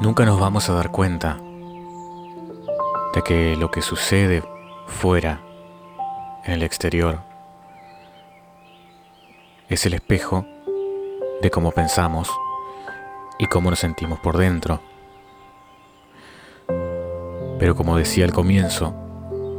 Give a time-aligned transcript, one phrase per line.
[0.00, 1.38] Nunca nos vamos a dar cuenta
[3.12, 4.44] de que lo que sucede
[4.86, 5.40] fuera,
[6.44, 7.18] en el exterior,
[9.68, 10.46] es el espejo
[11.42, 12.30] de cómo pensamos
[13.40, 14.80] y cómo nos sentimos por dentro.
[17.58, 18.94] Pero como decía al comienzo,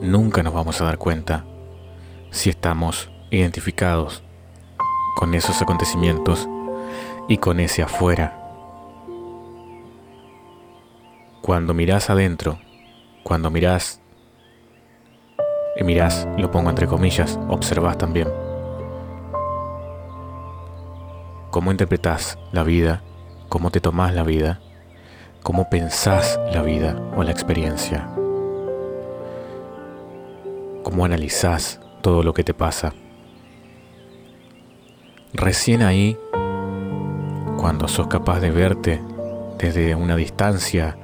[0.00, 1.44] nunca nos vamos a dar cuenta
[2.30, 4.22] si estamos identificados
[5.16, 6.48] con esos acontecimientos
[7.26, 8.39] y con ese afuera.
[11.50, 12.60] Cuando mirás adentro,
[13.24, 14.00] cuando mirás,
[15.76, 18.28] y mirás, lo pongo entre comillas, observás también.
[21.50, 23.02] Cómo interpretás la vida,
[23.48, 24.60] cómo te tomás la vida,
[25.42, 28.08] cómo pensás la vida o la experiencia,
[30.84, 32.94] cómo analizás todo lo que te pasa.
[35.32, 36.16] Recién ahí,
[37.56, 39.02] cuando sos capaz de verte
[39.58, 40.96] desde una distancia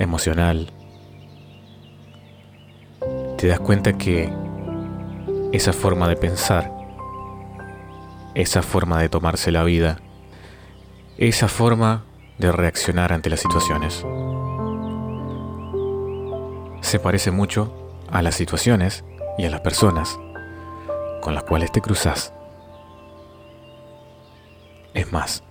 [0.00, 0.72] emocional,
[3.36, 4.32] te das cuenta que
[5.52, 6.72] esa forma de pensar,
[8.34, 9.98] esa forma de tomarse la vida,
[11.18, 12.06] esa forma
[12.38, 14.06] de reaccionar ante las situaciones,
[16.80, 19.04] se parece mucho a las situaciones
[19.36, 20.18] y a las personas
[21.20, 22.32] con las cuales te cruzas.
[24.94, 25.44] Es más,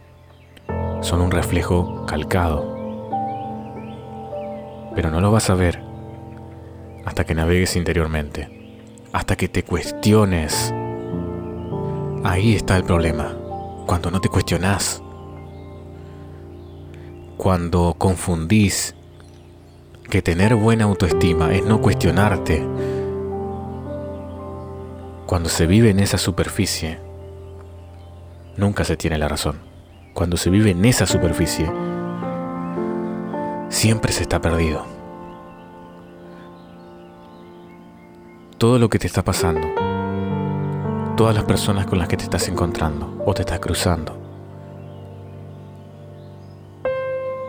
[1.02, 2.79] son un reflejo calcado
[5.00, 5.82] pero no lo vas a ver
[7.06, 8.50] hasta que navegues interiormente,
[9.14, 10.74] hasta que te cuestiones.
[12.26, 13.34] Ahí está el problema,
[13.86, 15.02] cuando no te cuestionas,
[17.38, 18.94] cuando confundís
[20.10, 22.68] que tener buena autoestima es no cuestionarte,
[25.28, 27.00] cuando se vive en esa superficie,
[28.58, 29.62] nunca se tiene la razón.
[30.14, 31.72] Cuando se vive en esa superficie,
[33.70, 34.84] siempre se está perdido.
[38.58, 39.68] Todo lo que te está pasando,
[41.16, 44.18] todas las personas con las que te estás encontrando o te estás cruzando,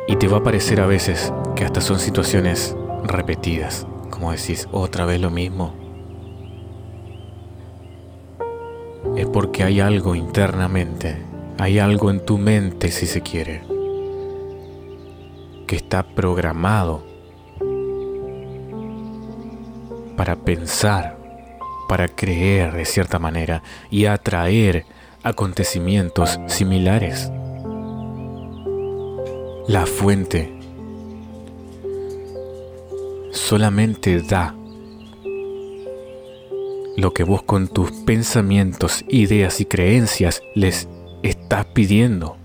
[0.06, 5.04] y te va a parecer a veces que hasta son situaciones repetidas, como decís, otra
[5.04, 5.75] vez lo mismo.
[9.16, 11.16] Es porque hay algo internamente,
[11.59, 13.62] hay algo en tu mente si se quiere,
[15.70, 17.04] que está programado
[20.16, 21.16] para pensar,
[21.88, 24.84] para creer de cierta manera y atraer
[25.22, 27.30] acontecimientos similares.
[29.69, 30.53] La fuente
[33.30, 34.56] solamente da
[36.97, 40.88] lo que vos con tus pensamientos, ideas y creencias les
[41.22, 42.38] estás pidiendo.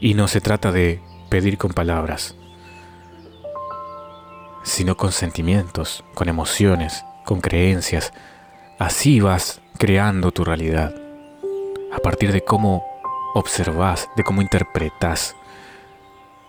[0.00, 2.36] Y no se trata de pedir con palabras,
[4.62, 8.12] sino con sentimientos, con emociones, con creencias.
[8.78, 10.94] Así vas creando tu realidad,
[11.92, 12.84] a partir de cómo
[13.34, 15.36] observas, de cómo interpretas.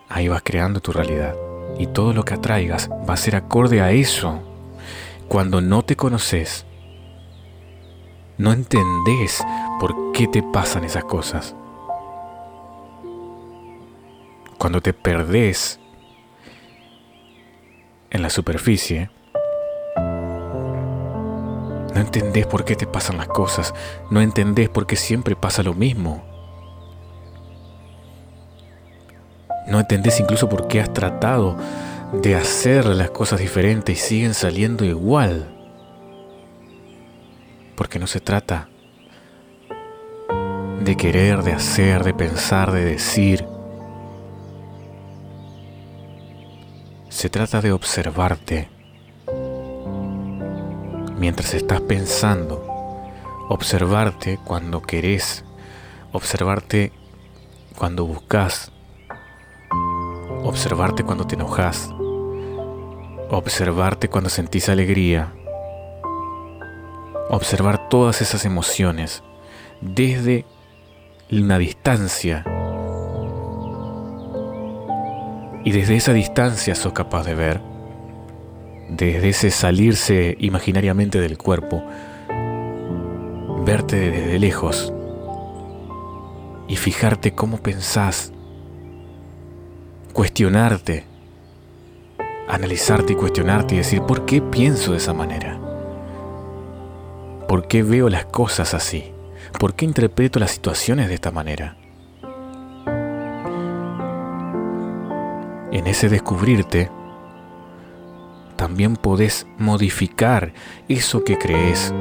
[0.08, 1.34] Ahí vas creando tu realidad.
[1.78, 4.40] Y todo lo que atraigas va a ser acorde a eso.
[5.28, 6.64] Cuando no te conoces,
[8.38, 9.44] no entendés
[9.80, 11.54] por qué te pasan esas cosas
[14.58, 15.80] cuando te perdés
[18.10, 19.10] en la superficie,
[21.94, 23.74] no entendés por qué te pasan las cosas,
[24.10, 26.24] no entendés por qué siempre pasa lo mismo.
[29.66, 31.56] No entendés incluso por qué has tratado
[32.12, 35.52] de hacer las cosas diferentes y siguen saliendo igual.
[37.76, 38.68] Porque no se trata
[40.80, 43.55] de querer, de hacer, de pensar, de decir.
[47.26, 48.68] Se trata de observarte.
[51.18, 52.64] Mientras estás pensando,
[53.48, 55.44] observarte cuando querés,
[56.12, 56.92] observarte
[57.76, 58.70] cuando buscas,
[60.44, 61.90] observarte cuando te enojas,
[63.28, 65.34] observarte cuando sentís alegría,
[67.28, 69.24] observar todas esas emociones
[69.80, 70.44] desde
[71.32, 72.44] una distancia
[75.66, 77.60] Y desde esa distancia sos capaz de ver,
[78.88, 81.82] desde ese salirse imaginariamente del cuerpo,
[83.64, 84.92] verte desde lejos
[86.68, 88.32] y fijarte cómo pensás,
[90.12, 91.04] cuestionarte,
[92.46, 95.58] analizarte y cuestionarte y decir, ¿por qué pienso de esa manera?
[97.48, 99.12] ¿Por qué veo las cosas así?
[99.58, 101.76] ¿Por qué interpreto las situaciones de esta manera?
[105.72, 106.90] En ese descubrirte,
[108.56, 110.52] también podés modificar
[110.88, 111.92] eso que crees,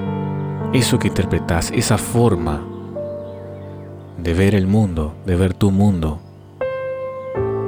[0.73, 2.65] eso que interpretas, esa forma
[4.17, 6.19] de ver el mundo, de ver tu mundo.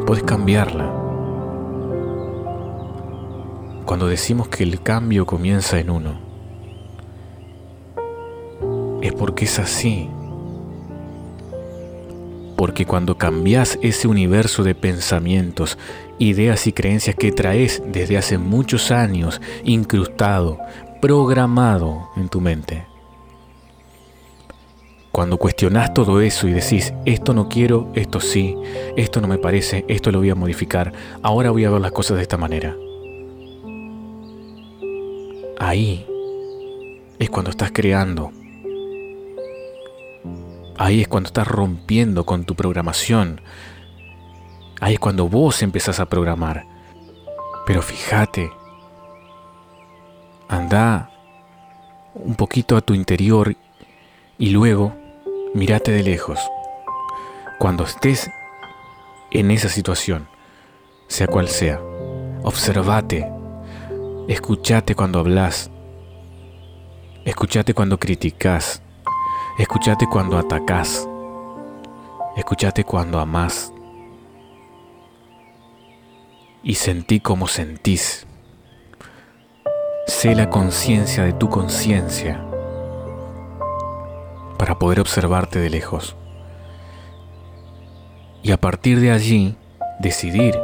[0.06, 0.94] Puedes cambiarla.
[3.86, 6.20] Cuando decimos que el cambio comienza en uno,
[9.02, 10.10] es porque es así.
[12.68, 15.78] Porque cuando cambias ese universo de pensamientos,
[16.20, 20.60] ideas y creencias que traes desde hace muchos años incrustado,
[21.02, 22.86] programado en tu mente,
[25.14, 28.54] cuando cuestionás todo eso y decís, esto no quiero, esto sí,
[28.98, 30.92] esto no me parece, esto lo voy a modificar,
[31.22, 32.76] ahora voy a ver las cosas de esta manera.
[35.58, 36.06] Ahí
[37.18, 38.34] es cuando estás creando.
[40.78, 43.42] Ahí es cuando estás rompiendo con tu programación.
[44.80, 46.66] Ahí es cuando vos empezás a programar.
[47.66, 48.52] Pero fíjate,
[50.48, 51.10] anda
[52.14, 53.56] un poquito a tu interior
[54.38, 54.94] y luego
[55.54, 56.40] mírate de lejos.
[57.58, 58.30] Cuando estés
[59.32, 60.28] en esa situación,
[61.08, 61.82] sea cual sea,
[62.44, 63.28] observate,
[64.28, 65.72] escúchate cuando hablas,
[67.26, 68.84] escúchate cuando criticas,
[69.58, 71.08] escúchate cuando atacas,
[72.36, 73.74] escúchate cuando amás
[76.64, 78.28] y sentí como sentís.
[80.06, 82.44] Sé la conciencia de tu conciencia
[84.60, 86.16] para poder observarte de lejos.
[88.44, 89.56] Y a partir de allí,
[90.00, 90.58] decidir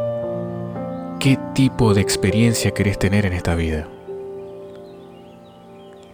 [1.19, 3.87] qué tipo de experiencia querés tener en esta vida.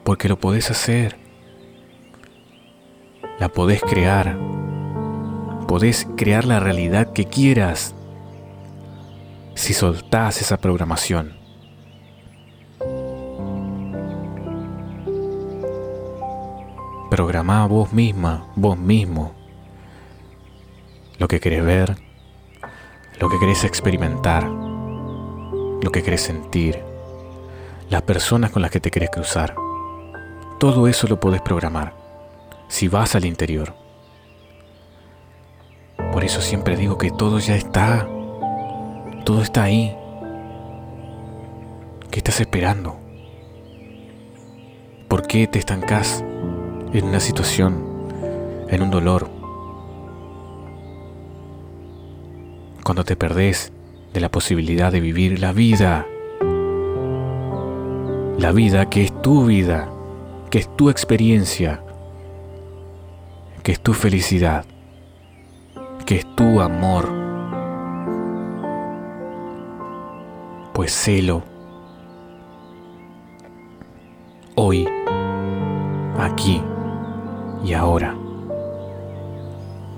[0.04, 1.19] Porque lo podés hacer.
[3.40, 4.38] La podés crear.
[5.66, 7.96] Podés crear la realidad que quieras
[9.56, 11.38] si soltás esa programación.
[17.10, 19.34] Programá vos misma, vos mismo,
[21.18, 21.96] lo que querés ver,
[23.22, 26.84] lo que querés experimentar, lo que querés sentir,
[27.90, 29.56] las personas con las que te querés cruzar.
[30.60, 31.99] Todo eso lo podés programar
[32.70, 33.76] si vas al interior.
[36.14, 38.08] Por eso siempre digo que todo ya está,
[39.26, 39.94] todo está ahí.
[42.10, 42.98] ¿Qué estás esperando?
[45.10, 46.24] ¿Por qué te estancás?
[46.94, 47.84] en una situación,
[48.68, 49.30] en un dolor,
[52.84, 53.72] cuando te perdés
[54.14, 56.08] de la posibilidad de vivir la vida,
[58.40, 59.90] la vida que es tu vida,
[60.50, 61.84] que es tu experiencia,
[63.64, 64.66] que es tu felicidad,
[66.06, 67.10] que es tu amor.
[70.74, 71.44] Pues celo
[74.56, 74.88] hoy,
[76.18, 76.62] aquí
[77.64, 78.14] y ahora.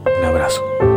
[0.05, 0.90] Un abrazo.